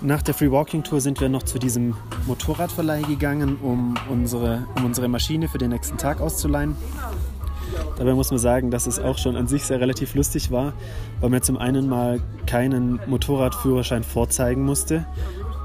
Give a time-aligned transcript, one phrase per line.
[0.00, 4.84] Nach der Free Walking Tour sind wir noch zu diesem Motorradverleih gegangen, um unsere, um
[4.84, 6.76] unsere Maschine für den nächsten Tag auszuleihen.
[7.96, 10.72] Dabei muss man sagen, dass es auch schon an sich sehr relativ lustig war,
[11.20, 15.04] weil man zum einen mal keinen Motorradführerschein vorzeigen musste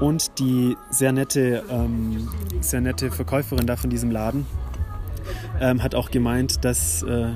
[0.00, 2.28] und die sehr nette, ähm,
[2.60, 4.46] sehr nette Verkäuferin da von diesem Laden
[5.60, 7.28] ähm, hat auch gemeint, dass äh,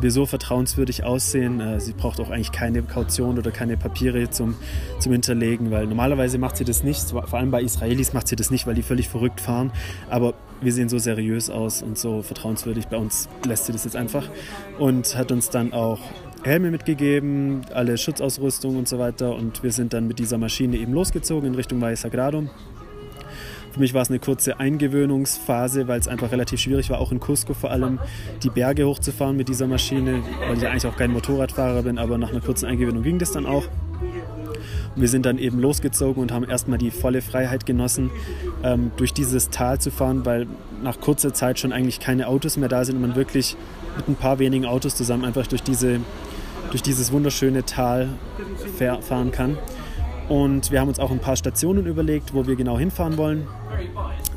[0.00, 1.60] wir so vertrauenswürdig aussehen.
[1.60, 4.56] Äh, sie braucht auch eigentlich keine Kaution oder keine Papiere zum,
[4.98, 7.00] zum Hinterlegen, weil normalerweise macht sie das nicht.
[7.00, 9.72] Vor allem bei Israelis macht sie das nicht, weil die völlig verrückt fahren.
[10.10, 12.88] Aber wir sehen so seriös aus und so vertrauenswürdig.
[12.88, 14.28] Bei uns lässt sie das jetzt einfach
[14.78, 15.98] und hat uns dann auch
[16.42, 19.34] Helme mitgegeben, alle Schutzausrüstung und so weiter.
[19.34, 22.44] Und wir sind dann mit dieser Maschine eben losgezogen in Richtung Valle Sagrado.
[23.74, 27.18] Für mich war es eine kurze Eingewöhnungsphase, weil es einfach relativ schwierig war, auch in
[27.18, 27.98] Cusco vor allem
[28.44, 32.16] die Berge hochzufahren mit dieser Maschine, weil ich ja eigentlich auch kein Motorradfahrer bin, aber
[32.16, 33.64] nach einer kurzen Eingewöhnung ging das dann auch.
[34.94, 38.12] Wir sind dann eben losgezogen und haben erstmal die volle Freiheit genossen,
[38.62, 40.46] ähm, durch dieses Tal zu fahren, weil
[40.84, 43.56] nach kurzer Zeit schon eigentlich keine Autos mehr da sind und man wirklich
[43.96, 45.98] mit ein paar wenigen Autos zusammen einfach durch, diese,
[46.70, 48.10] durch dieses wunderschöne Tal
[49.00, 49.58] fahren kann.
[50.28, 53.48] Und wir haben uns auch ein paar Stationen überlegt, wo wir genau hinfahren wollen.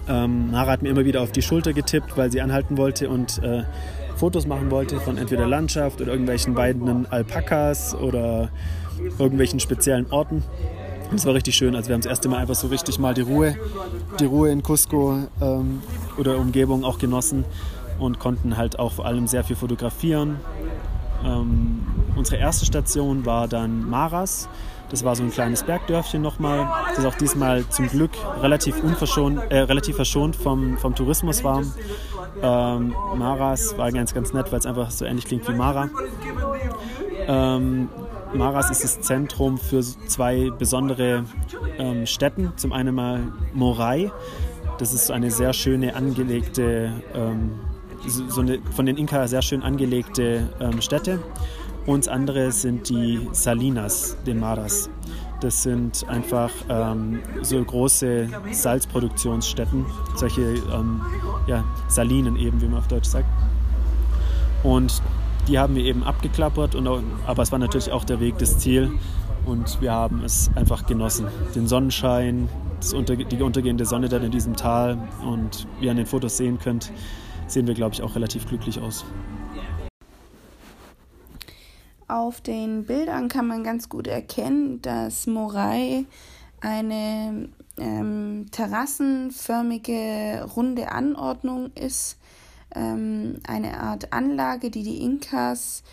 [0.08, 3.42] Ähm, Mara hat mir immer wieder auf die Schulter getippt, weil sie anhalten wollte und
[3.44, 3.64] äh,
[4.16, 8.50] Fotos machen wollte von entweder Landschaft oder irgendwelchen weidenden Alpakas oder
[9.20, 10.44] irgendwelchen speziellen Orten.
[11.16, 11.76] Es war richtig schön.
[11.76, 13.56] Also wir haben das erste Mal einfach so richtig mal die Ruhe,
[14.20, 15.82] die Ruhe in Cusco ähm,
[16.18, 17.46] oder Umgebung auch genossen
[18.00, 20.38] und konnten halt auch vor allem sehr viel fotografieren.
[21.24, 24.50] Ähm, unsere erste Station war dann Maras.
[24.90, 29.60] Das war so ein kleines Bergdörfchen nochmal, das auch diesmal zum Glück relativ, unverschont, äh,
[29.60, 31.62] relativ verschont vom, vom Tourismus war.
[32.42, 35.90] Ähm, Maras war ganz, ganz nett, weil es einfach so ähnlich klingt wie Mara.
[37.28, 37.90] Ähm,
[38.34, 41.26] Maras ist das Zentrum für zwei besondere
[41.78, 42.54] ähm, Städten.
[42.56, 43.22] Zum einen mal
[43.54, 44.12] Morai,
[44.78, 47.60] das ist eine sehr schöne angelegte, ähm,
[48.06, 51.20] so eine von den Inka sehr schön angelegte ähm, Stätte.
[51.88, 54.90] Und das andere sind die Salinas de Maras.
[55.40, 61.02] Das sind einfach ähm, so große Salzproduktionsstätten, solche ähm,
[61.48, 63.28] ja, Salinen eben, wie man auf Deutsch sagt.
[64.64, 65.02] Und
[65.48, 66.88] die haben wir eben abgeklappert, und,
[67.26, 68.92] aber es war natürlich auch der Weg, das Ziel.
[69.46, 71.28] Und wir haben es einfach genossen.
[71.56, 72.50] Den Sonnenschein,
[72.94, 74.98] unter, die untergehende Sonne dann in diesem Tal.
[75.26, 76.92] Und wie ihr an den Fotos sehen könnt,
[77.48, 79.06] sehen wir, glaube ich, auch relativ glücklich aus.
[82.08, 86.06] Auf den Bildern kann man ganz gut erkennen, dass Morai
[86.62, 92.18] eine ähm, terrassenförmige runde Anordnung ist.
[92.74, 95.84] Ähm, eine Art Anlage, die die Inkas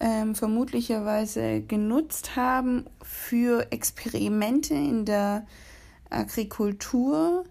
[0.00, 5.46] ähm, vermutlicherweise genutzt haben für Experimente in der
[6.08, 7.44] Agrikultur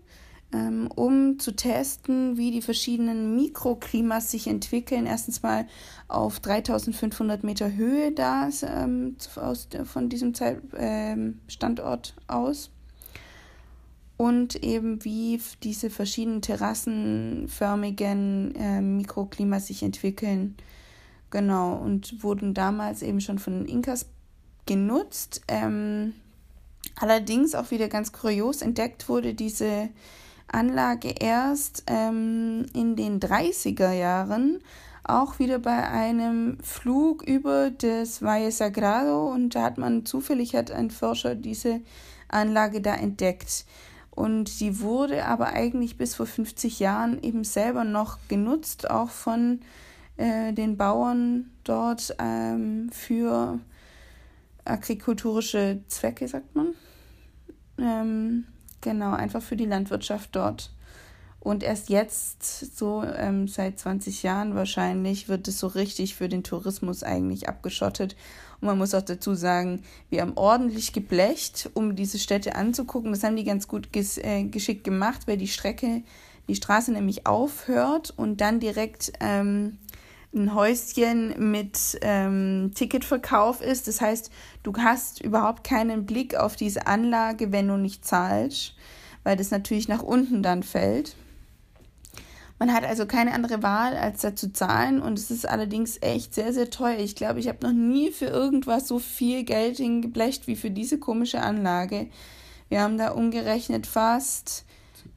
[0.52, 5.06] um zu testen, wie die verschiedenen Mikroklimas sich entwickeln.
[5.06, 5.68] Erstens mal
[6.08, 12.72] auf 3500 Meter Höhe da ähm, aus, von diesem Zeit, ähm, Standort aus.
[14.18, 20.56] Und eben wie diese verschiedenen terrassenförmigen äh, Mikroklimas sich entwickeln.
[21.30, 24.08] Genau, und wurden damals eben schon von den Inkas
[24.66, 25.42] genutzt.
[25.48, 26.14] Ähm,
[26.96, 29.90] allerdings auch wieder ganz kurios entdeckt wurde diese
[30.54, 34.60] Anlage erst ähm, in den 30er Jahren
[35.04, 40.72] auch wieder bei einem Flug über das Valle Sagrado und da hat man zufällig hat
[40.72, 41.82] ein Forscher diese
[42.28, 43.66] Anlage da entdeckt.
[44.12, 49.62] Und die wurde aber eigentlich bis vor 50 Jahren eben selber noch genutzt, auch von
[50.18, 53.60] äh, den Bauern dort ähm, für
[54.66, 56.74] agrikulturische Zwecke, sagt man.
[57.78, 58.46] Ähm,
[58.82, 60.72] Genau, einfach für die Landwirtschaft dort.
[61.42, 66.44] Und erst jetzt, so ähm, seit 20 Jahren wahrscheinlich, wird es so richtig für den
[66.44, 68.18] Tourismus eigentlich abgeschottet.
[68.60, 73.12] Und man muss auch dazu sagen, wir haben ordentlich geblecht, um diese Städte anzugucken.
[73.12, 76.04] Das haben die ganz gut ges äh, geschickt gemacht, weil die Strecke,
[76.50, 79.78] die Straße nämlich aufhört und dann direkt ähm,
[80.34, 83.88] ein Häuschen mit ähm, Ticketverkauf ist.
[83.88, 84.32] Das heißt,
[84.64, 88.76] du hast überhaupt keinen Blick auf diese Anlage, wenn du nicht zahlst,
[89.24, 91.16] weil das natürlich nach unten dann fällt.
[92.60, 96.36] Man hat also keine andere Wahl, als da zu zahlen und es ist allerdings echt
[96.36, 97.00] sehr, sehr teuer.
[97.00, 101.00] Ich glaube, ich habe noch nie für irgendwas so viel Geld hingeblecht wie für diese
[101.00, 102.08] komische Anlage.
[102.68, 104.66] Wir haben da umgerechnet fast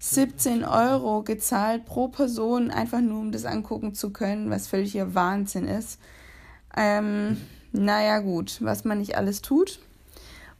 [0.05, 5.69] 17 Euro gezahlt pro Person, einfach nur um das angucken zu können, was völliger Wahnsinn
[5.69, 6.01] ist.
[6.77, 7.37] Ähm,
[7.71, 9.79] naja, gut, was man nicht alles tut,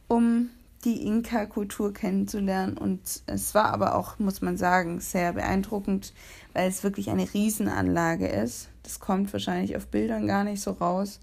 [0.07, 0.49] um
[0.85, 2.77] die Inka-Kultur kennenzulernen.
[2.77, 6.13] Und es war aber auch, muss man sagen, sehr beeindruckend,
[6.53, 8.69] weil es wirklich eine Riesenanlage ist.
[8.83, 11.19] Das kommt wahrscheinlich auf Bildern gar nicht so raus.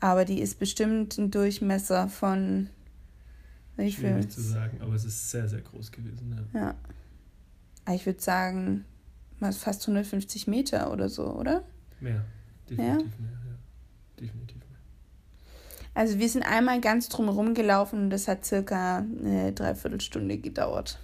[0.00, 2.70] Aber die ist bestimmt ein Durchmesser von.
[3.76, 4.08] Wie viel?
[4.08, 6.48] Schwierig zu sagen, aber es ist sehr, sehr groß gewesen.
[6.54, 6.60] Ja.
[6.60, 6.74] ja.
[7.90, 8.84] Ah, ich würde sagen,
[9.40, 11.64] fast 150 Meter oder so, oder?
[11.98, 12.24] Mehr.
[12.68, 13.18] Definitiv ja?
[13.18, 13.58] mehr, ja.
[14.20, 14.78] Definitiv mehr.
[15.92, 21.00] Also wir sind einmal ganz drumherum gelaufen und das hat circa eine Dreiviertelstunde gedauert.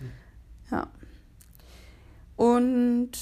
[0.00, 0.10] Hm.
[0.70, 0.88] Ja.
[2.36, 3.12] Und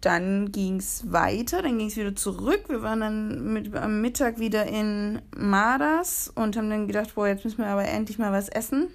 [0.00, 2.68] dann ging es weiter, dann ging es wieder zurück.
[2.68, 7.44] Wir waren dann mit, am Mittag wieder in Madas und haben dann gedacht, boah, jetzt
[7.44, 8.86] müssen wir aber endlich mal was essen.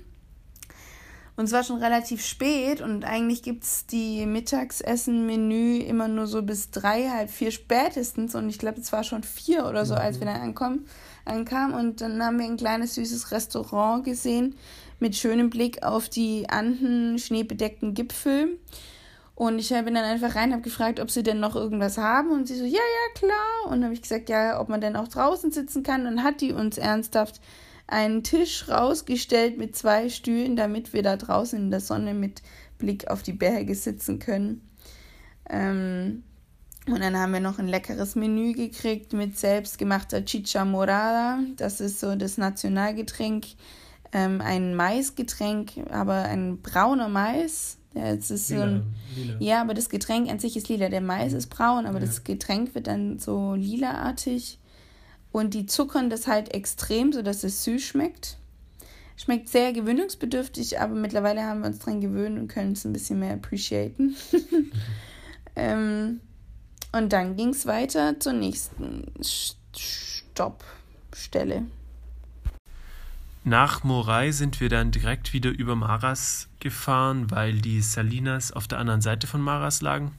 [1.38, 6.42] Und es war schon relativ spät und eigentlich gibt es die Mittagsessen-Menü immer nur so
[6.42, 8.34] bis drei, halb vier spätestens.
[8.34, 10.88] Und ich glaube, es war schon vier oder so, als wir dann ankommen,
[11.25, 11.75] ankamen.
[11.75, 14.56] Und dann haben wir ein kleines süßes Restaurant gesehen
[15.00, 18.57] mit schönem Blick auf die Anden, schneebedeckten Gipfel.
[19.36, 22.31] Und ich bin dann einfach rein, habe gefragt, ob sie denn noch irgendwas haben.
[22.31, 23.66] Und sie so, ja, ja, klar.
[23.66, 26.06] Und dann habe ich gesagt, ja, ob man denn auch draußen sitzen kann.
[26.06, 27.40] Dann hat die uns ernsthaft
[27.88, 32.42] einen Tisch rausgestellt mit zwei Stühlen, damit wir da draußen in der Sonne mit
[32.78, 34.69] Blick auf die Berge sitzen können.
[35.50, 36.24] Ähm,
[36.88, 41.39] und dann haben wir noch ein leckeres Menü gekriegt mit selbstgemachter Chicha Morada.
[41.57, 43.45] Das ist so das Nationalgetränk.
[44.13, 48.83] Ähm, ein Maisgetränk, aber ein brauner Mais ja, es ist lila, so ein,
[49.16, 49.36] lila.
[49.40, 50.90] ja, aber das Getränk an sich ist lila.
[50.90, 52.06] Der Mais ist braun, aber ja.
[52.06, 54.60] das Getränk wird dann so lilaartig.
[55.32, 58.38] Und die zuckern das halt extrem, sodass es süß schmeckt.
[59.18, 63.20] Schmeckt sehr gewöhnungsbedürftig, aber mittlerweile haben wir uns dran gewöhnt und können es ein bisschen
[63.20, 64.16] mehr appreciaten.
[65.56, 66.22] ähm,
[66.92, 69.12] und dann ging es weiter zur nächsten
[69.76, 71.66] Stoppstelle.
[73.44, 78.78] Nach Moray sind wir dann direkt wieder über Maras gefahren, weil die Salinas auf der
[78.78, 80.12] anderen Seite von Maras lagen.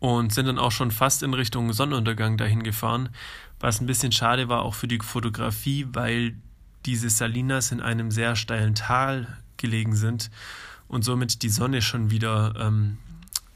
[0.00, 3.10] Und sind dann auch schon fast in Richtung Sonnenuntergang dahin gefahren,
[3.64, 6.34] was ein bisschen schade war auch für die Fotografie, weil
[6.84, 9.26] diese Salinas in einem sehr steilen Tal
[9.56, 10.30] gelegen sind
[10.86, 12.98] und somit die Sonne schon wieder ähm,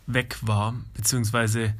[0.06, 1.74] weg war, beziehungsweise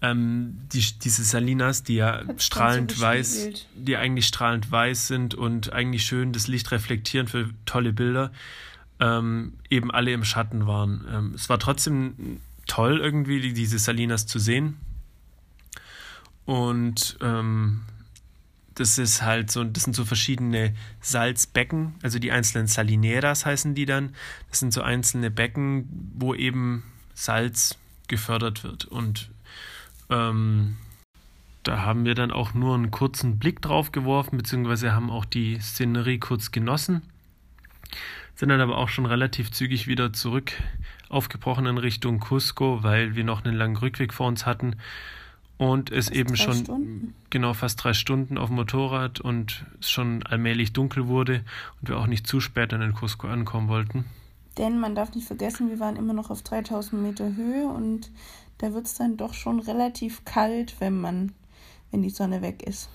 [0.00, 5.34] ähm, die, diese Salinas, die ja Hat's strahlend so weiß, die eigentlich strahlend weiß sind
[5.34, 8.32] und eigentlich schön das Licht reflektieren für tolle Bilder,
[8.98, 11.04] ähm, eben alle im Schatten waren.
[11.12, 14.78] Ähm, es war trotzdem toll irgendwie, die, diese Salinas zu sehen.
[16.48, 17.82] Und ähm,
[18.74, 23.84] das ist halt so, das sind so verschiedene Salzbecken, also die einzelnen Salineras heißen die
[23.84, 24.14] dann.
[24.48, 28.86] Das sind so einzelne Becken, wo eben Salz gefördert wird.
[28.86, 29.30] Und
[30.08, 30.78] ähm,
[31.64, 35.60] da haben wir dann auch nur einen kurzen Blick drauf geworfen, beziehungsweise haben auch die
[35.60, 37.02] Szenerie kurz genossen,
[38.36, 40.52] sind dann aber auch schon relativ zügig wieder zurück
[41.10, 44.76] aufgebrochen in Richtung Cusco, weil wir noch einen langen Rückweg vor uns hatten
[45.58, 47.14] und es fast eben schon Stunden.
[47.30, 51.44] genau fast drei Stunden auf dem Motorrad und es schon allmählich dunkel wurde
[51.80, 54.04] und wir auch nicht zu spät an den Cusco ankommen wollten.
[54.56, 58.10] Denn man darf nicht vergessen, wir waren immer noch auf 3000 Meter Höhe und
[58.58, 61.32] da wird es dann doch schon relativ kalt, wenn man,
[61.90, 62.88] wenn die Sonne weg ist.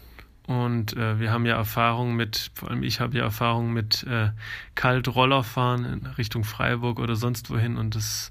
[0.45, 4.31] Und äh, wir haben ja Erfahrung mit, vor allem ich habe ja Erfahrung mit äh,
[4.75, 8.29] kalt Rollerfahren in Richtung Freiburg oder sonst wohin und das,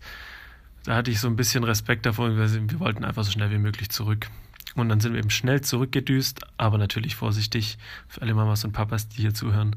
[0.85, 2.37] da hatte ich so ein bisschen Respekt davor.
[2.37, 4.29] Wir, wir wollten einfach so schnell wie möglich zurück.
[4.75, 9.09] Und dann sind wir eben schnell zurückgedüst, aber natürlich vorsichtig für alle Mamas und Papas,
[9.09, 9.77] die hier zuhören.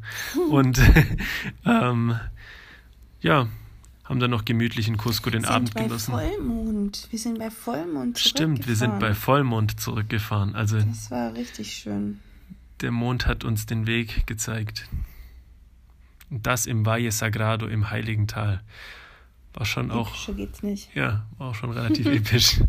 [0.49, 0.79] und
[1.65, 2.17] ähm,
[3.19, 3.47] ja,
[4.05, 6.13] haben dann noch gemütlich in Cusco den Abend genossen.
[6.13, 7.07] Wir sind bei Vollmond.
[7.11, 10.55] Wir sind bei Vollmond Stimmt, wir sind bei Vollmond zurückgefahren.
[10.55, 12.19] Also das war richtig schön.
[12.81, 14.87] Der Mond hat uns den Weg gezeigt.
[16.29, 18.61] Und das im Valle Sagrado, im Heiligen Tal.
[19.55, 20.35] War schon Epischer auch.
[20.35, 20.93] geht's nicht.
[20.95, 22.59] Ja, war auch schon relativ episch.